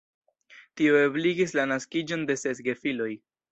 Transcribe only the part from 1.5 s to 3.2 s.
la naskiĝon de ses gefiloj.